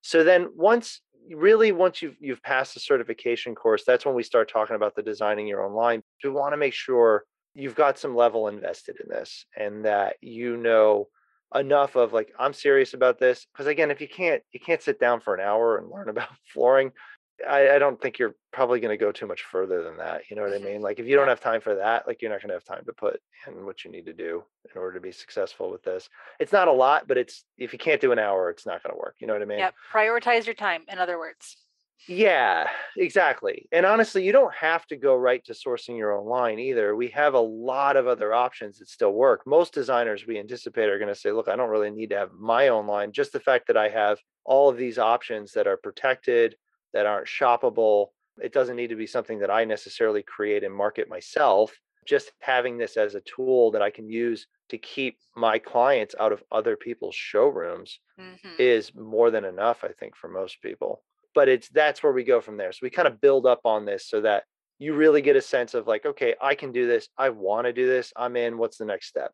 [0.00, 4.50] So then once really once you've you've passed the certification course that's when we start
[4.50, 6.02] talking about the designing your own line.
[6.22, 10.56] We want to make sure you've got some level invested in this and that you
[10.56, 11.08] know
[11.54, 15.00] enough of like i'm serious about this because again if you can't you can't sit
[15.00, 16.92] down for an hour and learn about flooring
[17.48, 20.36] i, I don't think you're probably going to go too much further than that you
[20.36, 20.64] know what i mm-hmm.
[20.66, 22.64] mean like if you don't have time for that like you're not going to have
[22.64, 24.42] time to put in what you need to do
[24.74, 26.08] in order to be successful with this
[26.40, 28.94] it's not a lot but it's if you can't do an hour it's not going
[28.94, 31.56] to work you know what i mean yeah prioritize your time in other words
[32.06, 33.66] Yeah, exactly.
[33.72, 36.94] And honestly, you don't have to go right to sourcing your own line either.
[36.94, 39.42] We have a lot of other options that still work.
[39.46, 42.32] Most designers we anticipate are going to say, look, I don't really need to have
[42.32, 43.12] my own line.
[43.12, 46.54] Just the fact that I have all of these options that are protected,
[46.92, 48.08] that aren't shoppable,
[48.42, 51.72] it doesn't need to be something that I necessarily create and market myself.
[52.06, 56.32] Just having this as a tool that I can use to keep my clients out
[56.32, 58.48] of other people's showrooms mm-hmm.
[58.58, 61.02] is more than enough, I think, for most people
[61.38, 62.72] but it's that's where we go from there.
[62.72, 64.42] So we kind of build up on this so that
[64.80, 67.08] you really get a sense of like, okay, I can do this.
[67.16, 68.12] I want to do this.
[68.16, 68.58] I'm in.
[68.58, 69.32] What's the next step?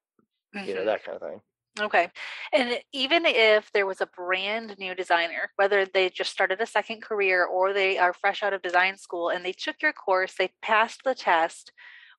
[0.55, 0.69] Mm-hmm.
[0.69, 0.89] You know, mm-hmm.
[0.89, 1.41] that kind of thing.
[1.81, 2.09] Okay.
[2.53, 7.03] And even if there was a brand new designer, whether they just started a second
[7.03, 10.53] career or they are fresh out of design school and they took your course, they
[10.63, 11.73] passed the test,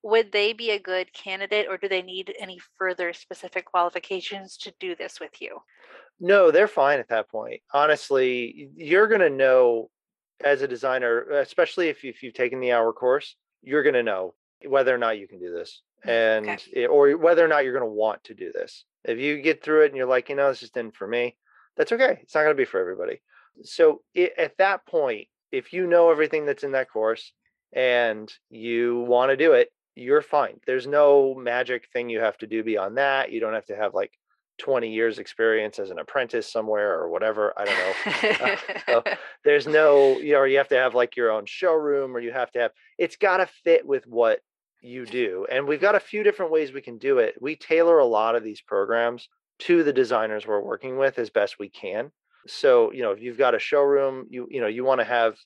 [0.04, 4.74] would they be a good candidate or do they need any further specific qualifications to
[4.80, 5.60] do this with you?
[6.20, 7.62] No, they're fine at that point.
[7.74, 9.90] Honestly, you're going to know
[10.44, 14.34] as a designer, especially if, if you've taken the hour course, you're going to know
[14.66, 16.88] whether or not you can do this mm, and okay.
[16.88, 18.84] or whether or not you're going to want to do this.
[19.08, 21.36] If you get through it and you're like, you know, this just isn't for me,
[21.78, 22.20] that's okay.
[22.22, 23.22] It's not going to be for everybody.
[23.64, 27.32] So it, at that point, if you know everything that's in that course
[27.74, 30.60] and you want to do it, you're fine.
[30.66, 33.32] There's no magic thing you have to do beyond that.
[33.32, 34.12] You don't have to have like
[34.58, 38.56] 20 years experience as an apprentice somewhere or whatever i don't know uh,
[38.88, 39.04] so
[39.44, 42.50] there's no you know you have to have like your own showroom or you have
[42.52, 44.40] to have it's got to fit with what
[44.82, 47.36] you do and we've got a few different ways we can do it.
[47.42, 49.28] We tailor a lot of these programs
[49.60, 52.12] to the designers we're working with as best we can.
[52.48, 55.38] So you know if you've got a showroom you you know you want to have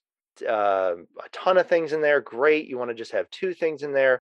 [0.47, 3.83] uh, a ton of things in there great you want to just have two things
[3.83, 4.19] in there.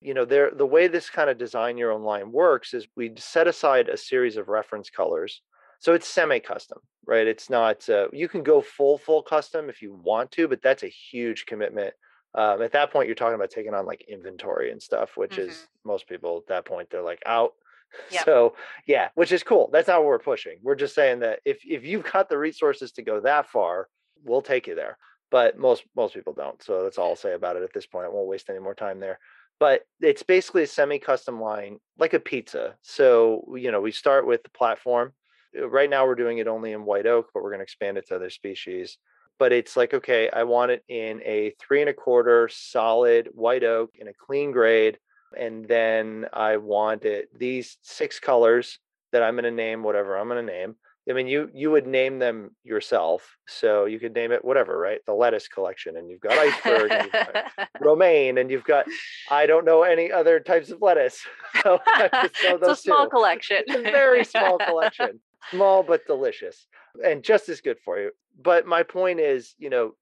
[0.00, 3.12] You know there the way this kind of design your own line works is we
[3.16, 5.42] set aside a series of reference colors.
[5.80, 7.26] So it's semi-custom right?
[7.26, 10.84] It's not uh, you can go full full custom if you want to but that's
[10.84, 11.94] a huge commitment
[12.34, 15.50] um, at that point you're talking about taking on like inventory and stuff which mm-hmm.
[15.50, 17.52] is most people at that point they're like out.
[18.10, 18.24] Yep.
[18.26, 18.54] so
[18.86, 19.70] yeah which is cool.
[19.72, 20.58] That's not what we're pushing.
[20.62, 23.88] We're just saying that if if you've got the resources to go that far
[24.24, 24.98] we'll take you there.
[25.30, 26.62] But most most people don't.
[26.62, 28.04] So that's all i'll say about it at this point.
[28.04, 29.18] I won't waste any more time there.
[29.58, 32.74] But it's basically a semi-custom line like a pizza.
[32.82, 35.14] So you know we start with the platform.
[35.58, 37.96] Uh, right now we're doing it only in white oak but we're going to expand
[37.96, 38.98] it to other species
[39.38, 43.64] but it's like okay i want it in a three and a quarter solid white
[43.64, 44.98] oak in a clean grade
[45.38, 48.78] and then i want it these six colors
[49.12, 50.74] that i'm going to name whatever i'm going to name
[51.08, 55.00] I mean, you you would name them yourself, so you could name it whatever, right?
[55.06, 58.84] The lettuce collection, and you've got iceberg, and you've got romaine, and you've got
[59.30, 61.20] I don't know any other types of lettuce.
[61.62, 61.80] So
[62.12, 63.10] it's a small two.
[63.10, 63.56] collection.
[63.66, 65.18] It's a very small collection,
[65.50, 66.66] small but delicious,
[67.04, 68.10] and just as good for you.
[68.38, 69.92] But my point is, you know,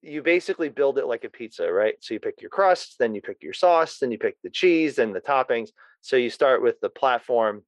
[0.00, 1.94] you basically build it like a pizza, right?
[2.00, 4.98] So you pick your crust, then you pick your sauce, then you pick the cheese
[4.98, 5.70] and the toppings.
[6.00, 7.62] So you start with the platform,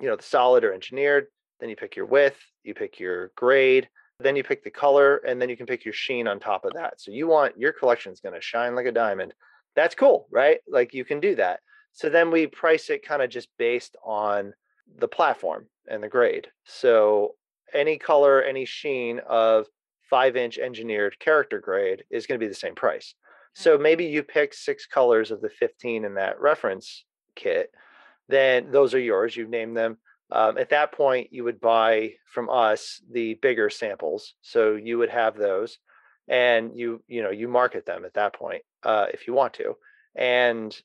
[0.00, 1.26] you know, the solid or engineered
[1.60, 5.40] then you pick your width, you pick your grade, then you pick the color, and
[5.40, 7.00] then you can pick your sheen on top of that.
[7.00, 9.34] So you want your collection is going to shine like a diamond.
[9.76, 10.58] That's cool, right?
[10.68, 11.60] Like you can do that.
[11.92, 14.52] So then we price it kind of just based on
[14.98, 16.48] the platform and the grade.
[16.64, 17.34] So
[17.74, 19.66] any color, any sheen of
[20.08, 23.14] five inch engineered character grade is going to be the same price.
[23.54, 27.04] So maybe you pick six colors of the 15 in that reference
[27.34, 27.72] kit,
[28.28, 29.36] then those are yours.
[29.36, 29.98] You've named them.
[30.32, 35.10] Um, at that point, you would buy from us the bigger samples, so you would
[35.10, 35.78] have those,
[36.28, 39.74] and you you know you market them at that point uh, if you want to,
[40.14, 40.80] and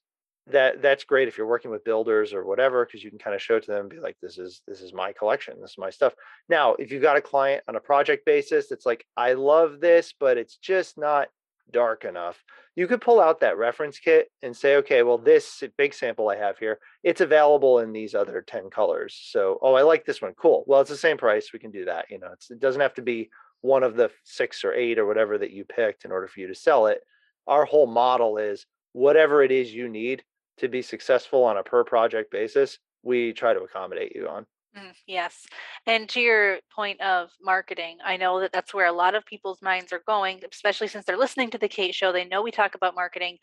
[0.47, 3.41] that that's great if you're working with builders or whatever because you can kind of
[3.41, 5.89] show to them and be like this is this is my collection this is my
[5.89, 6.13] stuff
[6.49, 10.13] now if you've got a client on a project basis it's like i love this
[10.19, 11.29] but it's just not
[11.71, 12.43] dark enough,
[12.75, 16.37] you could pull out that reference kit and say, okay, well, this big sample I
[16.37, 19.19] have here, it's available in these other 10 colors.
[19.31, 20.33] So, oh, I like this one.
[20.33, 20.63] Cool.
[20.67, 21.51] Well, it's the same price.
[21.53, 22.05] We can do that.
[22.09, 23.29] You know, it doesn't have to be
[23.61, 26.47] one of the six or eight or whatever that you picked in order for you
[26.47, 27.01] to sell it.
[27.47, 30.23] Our whole model is whatever it is you need
[30.57, 34.45] to be successful on a per project basis, we try to accommodate you on.
[34.77, 35.45] Mm, yes.
[35.85, 39.61] And to your point of marketing, I know that that's where a lot of people's
[39.61, 42.11] minds are going, especially since they're listening to the Kate show.
[42.11, 43.37] They know we talk about marketing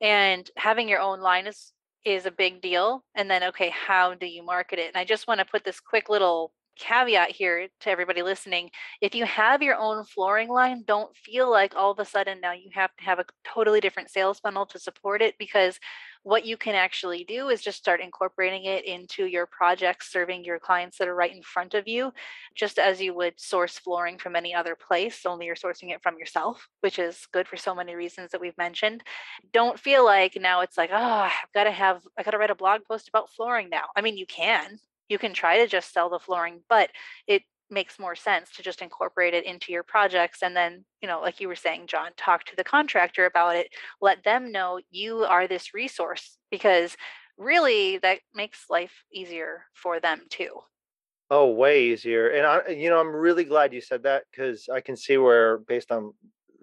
[0.00, 1.72] and having your own line is
[2.04, 3.04] is a big deal.
[3.14, 4.88] And then okay, how do you market it?
[4.88, 9.14] And I just want to put this quick little caveat here to everybody listening if
[9.14, 12.70] you have your own flooring line don't feel like all of a sudden now you
[12.72, 15.78] have to have a totally different sales funnel to support it because
[16.22, 20.58] what you can actually do is just start incorporating it into your projects serving your
[20.58, 22.12] clients that are right in front of you
[22.54, 26.18] just as you would source flooring from any other place only you're sourcing it from
[26.18, 29.02] yourself which is good for so many reasons that we've mentioned.
[29.52, 32.50] Don't feel like now it's like oh i've got to have i got to write
[32.50, 33.84] a blog post about flooring now.
[33.96, 34.78] I mean you can
[35.10, 36.90] you can try to just sell the flooring but
[37.26, 41.20] it makes more sense to just incorporate it into your projects and then you know
[41.20, 43.68] like you were saying john talk to the contractor about it
[44.00, 46.96] let them know you are this resource because
[47.36, 50.60] really that makes life easier for them too.
[51.30, 54.80] Oh way easier and i you know i'm really glad you said that because i
[54.80, 56.12] can see where based on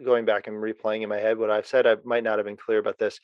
[0.04, 2.58] going back and replaying in my head what i've said i might not have been
[2.58, 3.20] clear about this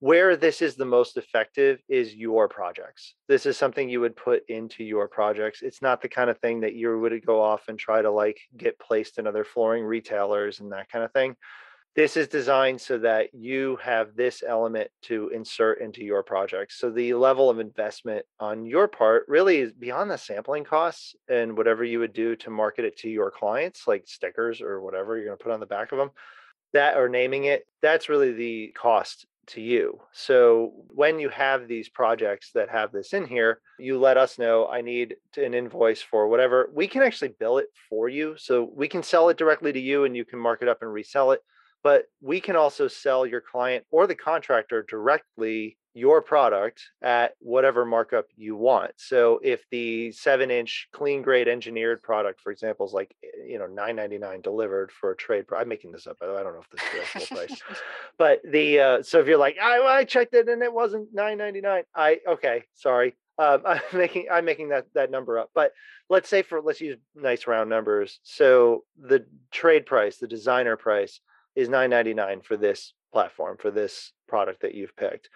[0.00, 3.14] where this is the most effective is your projects.
[3.26, 5.62] This is something you would put into your projects.
[5.62, 8.38] It's not the kind of thing that you would go off and try to like
[8.56, 11.34] get placed in other flooring retailers and that kind of thing.
[11.96, 16.78] This is designed so that you have this element to insert into your projects.
[16.78, 21.56] So the level of investment on your part really is beyond the sampling costs and
[21.56, 25.26] whatever you would do to market it to your clients, like stickers or whatever you're
[25.26, 26.10] going to put on the back of them
[26.72, 30.00] that or naming it that's really the cost to you.
[30.12, 34.68] So when you have these projects that have this in here, you let us know
[34.68, 36.70] I need an invoice for whatever.
[36.74, 38.34] We can actually bill it for you.
[38.38, 40.92] So we can sell it directly to you and you can mark it up and
[40.92, 41.40] resell it.
[41.82, 47.84] But we can also sell your client or the contractor directly your product at whatever
[47.84, 48.92] markup you want.
[48.96, 53.58] So if the seven inch clean grade engineered product, for example, is like eh, you
[53.58, 55.44] know nine ninety nine delivered for a trade.
[55.56, 56.18] I'm making this up.
[56.20, 57.62] By I don't know if this is the full price,
[58.18, 61.38] but the uh, so if you're like I, I checked it and it wasn't nine
[61.38, 61.82] ninety nine.
[61.94, 63.16] I okay, sorry.
[63.38, 65.50] Um, I'm making I'm making that that number up.
[65.54, 65.72] But
[66.08, 68.20] let's say for let's use nice round numbers.
[68.22, 71.20] So the trade price, the designer price,
[71.56, 75.30] is nine ninety nine for this platform for this product that you've picked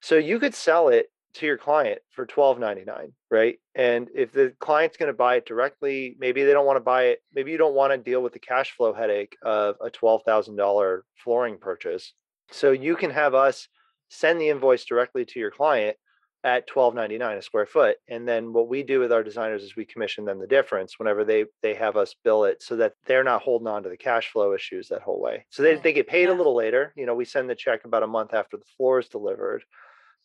[0.00, 3.58] so you could sell it to your client for $12.99, right?
[3.74, 7.04] And if the client's going to buy it directly, maybe they don't want to buy
[7.04, 7.22] it.
[7.34, 11.58] Maybe you don't want to deal with the cash flow headache of a $12,000 flooring
[11.58, 12.12] purchase.
[12.50, 13.68] So you can have us
[14.08, 15.96] send the invoice directly to your client
[16.42, 17.96] at $12.99 a square foot.
[18.08, 21.22] And then what we do with our designers is we commission them the difference whenever
[21.22, 24.30] they they have us bill it so that they're not holding on to the cash
[24.32, 25.44] flow issues that whole way.
[25.50, 26.34] So they, they get paid yeah.
[26.34, 26.94] a little later.
[26.96, 29.62] You know, we send the check about a month after the floor is delivered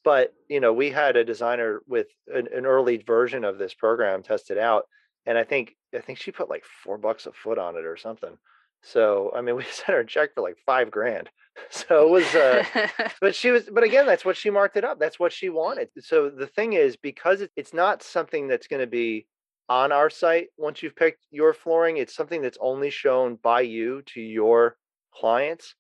[0.06, 4.24] but you know we had a designer with an, an, early version of this program
[4.24, 4.86] tested out
[5.26, 7.98] and i think i think she put like four bucks a foot on it or
[7.98, 8.38] something.
[8.84, 11.30] So i mean we sent her a check for like five grand.
[11.70, 12.66] So it was uh
[13.22, 15.00] but she was but again that's what she marked it up.
[15.00, 15.88] That's what she wanted.
[16.00, 19.26] So the thing is because it's not something that's going to be
[19.70, 24.02] on our site once you've picked your flooring it's something that's only shown by you
[24.14, 24.76] to your
[25.14, 25.76] clients.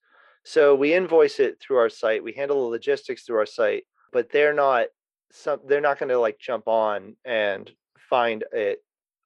[0.45, 2.23] So we invoice it through our site.
[2.23, 3.83] We handle the logistics through our site
[4.15, 4.88] but they're not
[5.34, 7.69] some they're not going to like jump on and
[8.10, 8.80] find it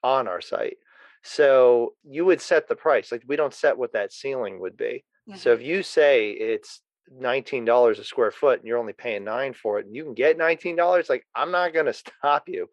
[0.03, 0.77] on our site.
[1.23, 5.05] So you would set the price like we don't set what that ceiling would be.
[5.29, 5.37] Mm-hmm.
[5.37, 6.81] so if you say it's
[7.21, 10.39] $19 a square foot and you're only paying nine for it and you can get
[10.39, 12.67] $19 like i'm not going to stop you.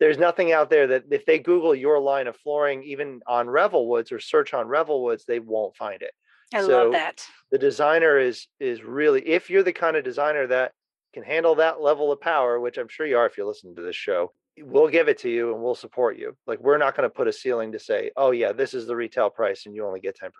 [0.00, 4.10] There's nothing out there that if they google your line of flooring even on revelwoods
[4.10, 6.12] or search on revelwoods they won't find it.
[6.52, 7.24] I so love that.
[7.52, 10.72] the designer is is really if you're the kind of designer that
[11.12, 13.82] can handle that level of power, which I'm sure you are if you listen to
[13.82, 16.36] this show, we'll give it to you and we'll support you.
[16.46, 18.96] Like we're not going to put a ceiling to say, oh yeah, this is the
[18.96, 20.30] retail price and you only get 10%.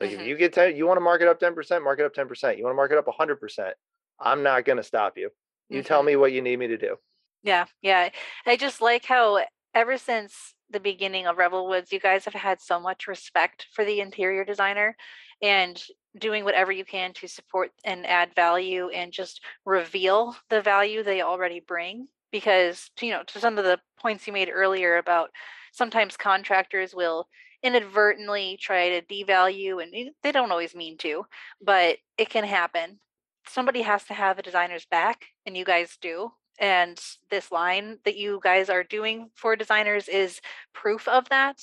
[0.00, 0.20] Like mm-hmm.
[0.20, 2.56] if you get 10, you want to mark it up 10%, mark it up 10%.
[2.56, 3.72] You want to mark it up 100%.
[4.20, 5.30] I'm not going to stop you.
[5.68, 5.86] You mm-hmm.
[5.86, 6.96] tell me what you need me to do.
[7.42, 7.66] Yeah.
[7.82, 8.10] Yeah.
[8.46, 9.40] I just like how
[9.74, 13.84] ever since the beginning of Revel Woods, you guys have had so much respect for
[13.84, 14.96] the interior designer
[15.40, 15.80] and
[16.18, 21.22] doing whatever you can to support and add value and just reveal the value they
[21.22, 25.30] already bring because you know to some of the points you made earlier about
[25.72, 27.28] sometimes contractors will
[27.62, 31.24] inadvertently try to devalue and they don't always mean to
[31.60, 32.98] but it can happen.
[33.46, 37.00] Somebody has to have a designer's back and you guys do and
[37.30, 40.40] this line that you guys are doing for designers is
[40.74, 41.56] proof of that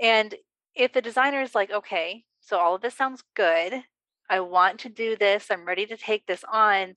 [0.00, 0.34] and
[0.74, 3.74] if the designer is like okay so all of this sounds good.
[4.28, 5.46] I want to do this.
[5.50, 6.96] I'm ready to take this on.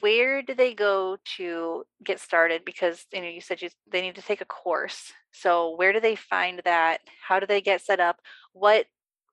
[0.00, 2.64] Where do they go to get started?
[2.64, 5.12] Because you know you said you, they need to take a course.
[5.32, 7.02] So where do they find that?
[7.20, 8.20] How do they get set up?
[8.54, 8.86] What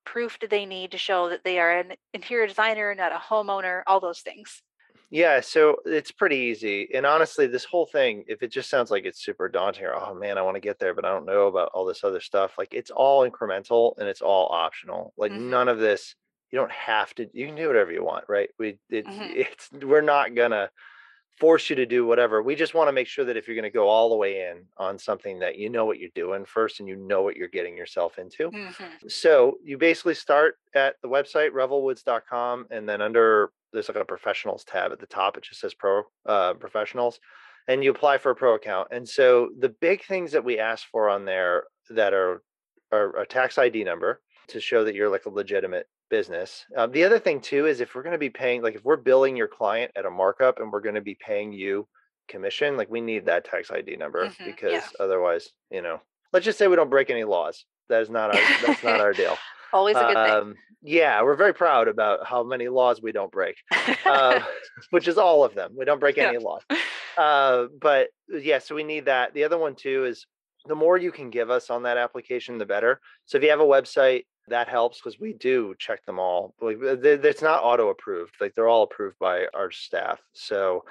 [0.06, 3.84] proof do they need to show that they are an interior designer, not a homeowner?
[3.88, 4.62] All those things.
[5.10, 6.90] Yeah, so it's pretty easy.
[6.94, 10.14] And honestly, this whole thing, if it just sounds like it's super daunting or, oh
[10.14, 12.58] man, I want to get there, but I don't know about all this other stuff,
[12.58, 15.14] like it's all incremental and it's all optional.
[15.18, 15.50] Like Mhm.
[15.50, 16.16] none of this,
[16.52, 18.50] you don't have to, you can do whatever you want, right?
[18.60, 19.36] We, it, Mhm.
[19.36, 20.72] it's, we're not gonna
[21.38, 22.42] force you to do whatever.
[22.42, 24.48] We just want to make sure that if you're going to go all the way
[24.50, 27.48] in on something that you know what you're doing first and you know what you're
[27.48, 28.52] getting yourself into.
[28.52, 29.00] Mhm.
[29.08, 34.64] So you basically start at the website revelwoods.com and then under there's like a professionals
[34.64, 35.38] tab at the top.
[35.38, 37.20] It just says pro uh, professionals
[37.68, 38.88] and you apply for a pro account.
[38.92, 42.42] And so the big things that we ask for on there that are,
[42.92, 46.66] are a tax ID number to show that you're like a legitimate business.
[46.76, 48.96] Um, the other thing too is if we're going to be paying, like if we're
[48.98, 51.88] billing your client at a markup and we're going to be paying you
[52.30, 54.88] commission, like we need that tax ID number Mhm, because yeah.
[55.00, 56.00] otherwise, you know,
[56.34, 57.66] let's just say we don't break any laws.
[57.90, 59.38] That is not our that's not our deal.
[59.74, 63.56] Always a good Um, yeah, we're very proud about how many laws we don't break,
[64.06, 64.40] uh,
[64.92, 65.74] which is all of them.
[65.78, 66.30] We don't break Yeah.
[66.30, 66.62] any laws.
[67.18, 69.34] Uh, but yeah, so we need that.
[69.34, 70.28] The other one too is
[70.68, 73.02] the more you can give us on that application, the better.
[73.26, 76.54] So if you have a website, that helps because we do check them all.
[76.62, 80.20] Like uh, it's not auto approved; like they're all approved by our staff.
[80.34, 80.86] So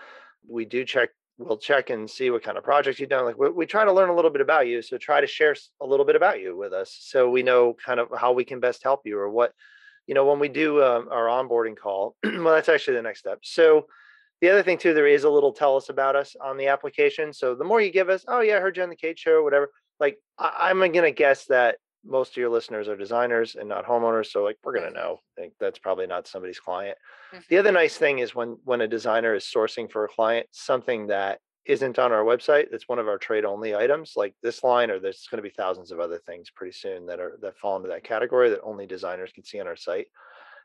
[0.48, 1.10] we do check.
[1.38, 3.24] We'll check and see what kind of projects you've done.
[3.26, 4.80] Like we, we try to learn a little bit about you.
[4.80, 8.00] So try to share a little bit about you with us, so we know kind
[8.00, 9.52] of how we can best help you or what.
[10.06, 13.40] You know, when we do um, our onboarding call, well, that's actually the next step.
[13.42, 13.86] So
[14.40, 17.32] the other thing too, there is a little tell us about us on the application.
[17.32, 19.42] So the more you give us, oh yeah, I heard you on the Kate show
[19.42, 19.70] whatever.
[19.98, 21.76] Like I, I'm gonna guess that
[22.06, 24.26] most of your listeners are designers and not homeowners.
[24.26, 24.94] So like we're gonna Mhm.
[24.94, 25.20] know.
[25.36, 26.96] I think that's probably not somebody's client.
[27.48, 31.08] The other nice thing is when when a designer is sourcing for a client, something
[31.08, 34.90] that isn't on our website, that's one of our trade only items, like this line,
[34.90, 37.76] or there's going to be thousands of other things pretty soon that are that fall
[37.76, 40.06] into that category that only designers can see on our site.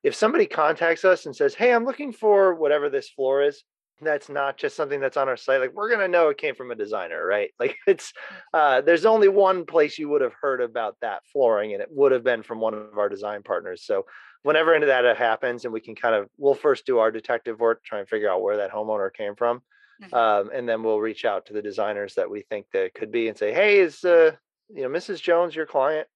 [0.04, 3.64] If somebody contacts us and says, Hey, I'm looking for whatever this floor is,
[4.02, 5.62] that's not just something that's on our site.
[5.62, 7.52] Like we're gonna know it came from a designer, right?
[7.60, 8.14] Like it's
[8.54, 12.12] uh there's only one place you would have heard about that flooring, and it would
[12.12, 13.84] have been from one of our design partners.
[13.86, 14.06] So
[14.44, 17.60] whenever any of that happens, and we can kind of we'll first do our detective
[17.60, 19.62] work, try and figure out where that homeowner came from.
[20.02, 20.14] Mhm.
[20.14, 23.28] Um, and then we'll reach out to the designers that we think that could be
[23.28, 24.36] and say, Hey, is uh
[24.70, 25.22] you know Mrs.
[25.22, 26.08] Jones your client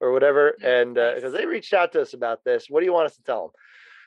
[0.00, 0.56] or whatever?
[0.60, 1.40] Mm, And uh, because nice.
[1.42, 3.50] they reached out to us about this, what do you want us to tell them?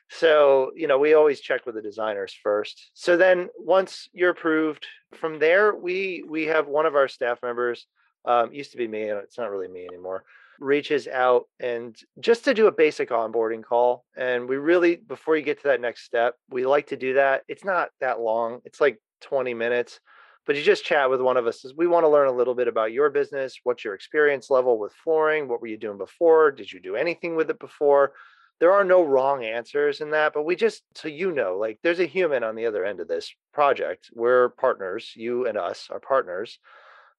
[0.10, 2.91] So, you know, we always check with the designers first.
[2.93, 7.86] So then once you're approved, from there we we have one of our staff members,
[8.26, 10.24] um, used to be me, and it's not really me anymore,
[10.60, 14.05] reaches out and just to do a basic onboarding call.
[14.16, 17.43] And we really, before you get to that next step, we like to do that.
[17.47, 19.99] It's not that long, it's like 20 minutes.
[20.45, 21.66] But you just chat with one of us.
[21.76, 23.60] We want to learn a little bit about your business.
[23.64, 25.49] What's your experience level with flooring?
[25.49, 26.51] What were you doing before?
[26.51, 28.14] Did you do anything with it before?
[28.60, 31.99] There are no wrong answers in that, but we just, so you know, like there's
[31.99, 34.10] a human on the other end of this project.
[34.14, 36.60] We're partners, you and us are partners.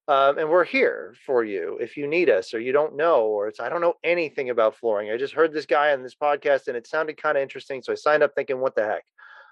[0.07, 3.47] Um, and we're here for you if you need us or you don't know, or
[3.47, 5.11] it's, I don't know anything about flooring.
[5.11, 7.83] I just heard this guy on this podcast and it sounded kind of interesting.
[7.83, 9.03] So I signed up thinking, what the heck?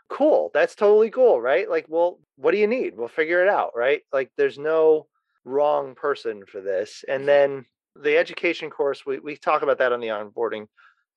[0.10, 0.50] Cool.
[0.56, 1.40] That's totally cool.
[1.40, 1.70] Right.
[1.70, 2.98] Like, well, what do you need?
[2.98, 3.74] We'll figure it out.
[3.76, 4.02] Right.
[4.12, 5.06] Like, there's no
[5.46, 7.06] wrong person for this.
[7.08, 7.28] And Mhm.
[7.28, 7.66] then
[7.96, 10.68] the education course, we, we talk about that on the onboarding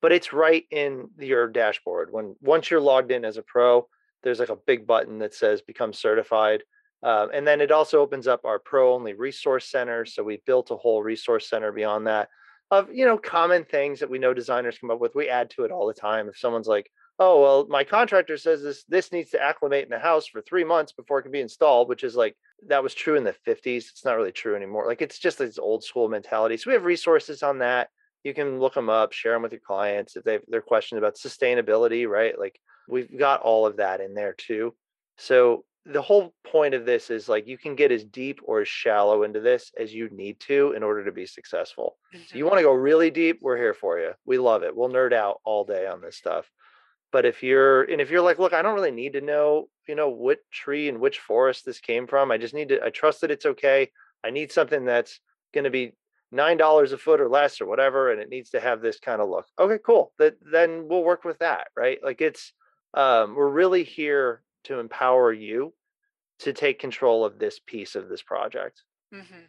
[0.00, 2.08] but it's right in your dashboard.
[2.10, 3.86] When once you're logged in as a pro,
[4.22, 6.62] there's like a big button that says become certified.
[7.02, 10.04] Um, and then it also opens up our pro only resource center.
[10.04, 12.28] So we built a whole resource center beyond that
[12.70, 15.14] of, you know, common things that we know designers come up with.
[15.14, 16.28] We add to it all the time.
[16.28, 19.98] If someone's like, oh, well, my contractor says this, this needs to acclimate in the
[19.98, 22.36] house for three months before it can be installed, which is like,
[22.68, 23.90] that was true in the 50s.
[23.90, 24.86] It's not really true anymore.
[24.86, 26.56] Like it's just this old school mentality.
[26.56, 27.88] So we have resources on that
[28.24, 31.16] you can look them up share them with your clients if they've their questions about
[31.16, 32.38] sustainability right?
[32.38, 32.58] Like
[32.88, 34.74] we've got all of that in there too.
[35.16, 38.68] So the whole point of this is like you can get as deep or as
[38.68, 41.96] shallow into this as you need to in order to be successful.
[42.12, 42.48] So you mm-hmm.
[42.48, 44.12] want to go really deep we're here for you.
[44.26, 44.76] We love it.
[44.76, 46.50] We'll nerd out all day on this stuff.
[47.12, 49.94] But if you're and if you're like look i don't really need to know you
[49.94, 52.30] know what tree and which forest this came from.
[52.30, 53.90] I just need to i trust that it's okay.
[54.22, 55.18] I need something that's
[55.54, 55.94] going to be
[56.32, 59.20] nine dollars a foot or less or whatever and it needs to have this kind
[59.20, 62.52] of look okay cool that then we'll work with that right like it's
[62.94, 65.74] um we're really here to empower you
[66.40, 69.48] to take control of this piece of this project Mhm.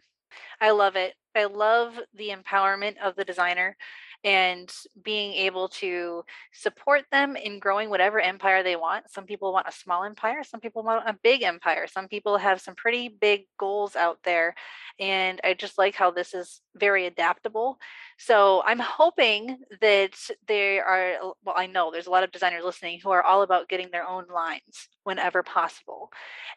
[0.60, 1.16] I love it.
[1.34, 3.76] I love the empowerment of the designer.
[4.24, 9.10] And being able to support them in growing whatever empire they want.
[9.10, 12.60] Some people want a small empire, some people want a big empire, some people have
[12.60, 14.54] some pretty big goals out there.
[15.00, 17.78] And I just like how this is very adaptable.
[18.18, 20.14] So I'm hoping that
[20.46, 23.68] there are, well, I know there's a lot of designers listening who are all about
[23.68, 26.10] getting their own lines whenever possible.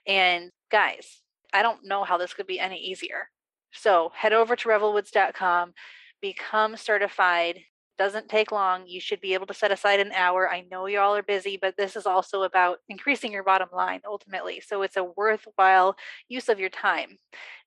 [0.05, 1.21] And guys,
[1.53, 3.29] I don't know how this could be any easier.
[3.71, 5.73] So head over to revelwoods.com,
[6.21, 7.59] become certified.
[7.97, 8.87] Doesn't take long.
[8.87, 10.49] You should be able to set aside an hour.
[10.49, 14.01] I know you all are busy, but this is also about increasing your bottom line
[14.05, 14.59] ultimately.
[14.59, 15.95] So it's a worthwhile
[16.27, 17.17] use of your time.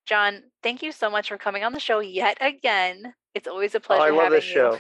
[0.07, 3.15] John, thank you so much for coming on the show yet again.
[3.35, 4.03] It's always a pleasure.
[4.03, 4.55] Oh, I love this you.
[4.55, 4.79] show.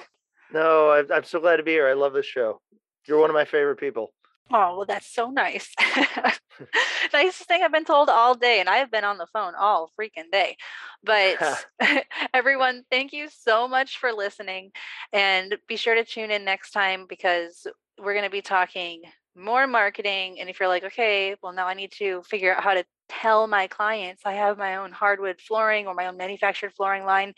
[0.52, 1.88] No, I'm so glad to be here.
[1.88, 2.60] I love this show.
[3.06, 4.12] You're one of my favorite people.
[4.52, 5.68] Oh, well, that's so nice.
[7.12, 9.90] Nicest thing I've been told all day, and I have been on the phone all
[9.98, 10.56] freaking day.
[11.04, 11.38] But
[12.34, 14.70] everyone, thank you so much for listening.
[15.12, 17.66] And be sure to tune in next time because
[17.98, 19.02] we're going to be talking
[19.36, 20.40] more marketing.
[20.40, 23.46] And if you're like, okay, well, now I need to figure out how to tell
[23.46, 27.34] my clients I have my own hardwood flooring or my own manufactured flooring line,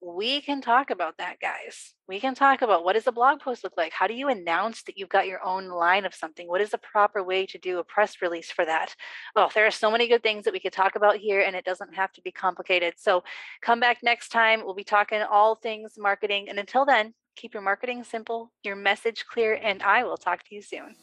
[0.00, 1.94] we can talk about that, guys.
[2.08, 3.92] We can talk about what does a blog post look like?
[3.92, 6.46] How do you announce that you've got your own line of something?
[6.46, 8.94] What is the proper way to do a press release for that?
[9.34, 11.64] Oh, there are so many good things that we could talk about here, and it
[11.64, 12.94] doesn't have to be complicated.
[12.98, 13.24] So
[13.62, 14.64] come back next time.
[14.64, 16.48] We'll be talking all things marketing.
[16.48, 20.54] And until then, keep your marketing simple, your message clear, and I will talk to
[20.54, 20.94] you soon.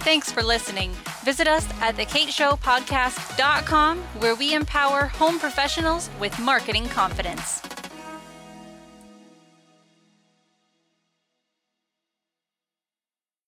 [0.00, 0.90] Thanks for listening.
[1.24, 7.62] Visit us at thekateshowpodcast.com where we empower home professionals with marketing confidence.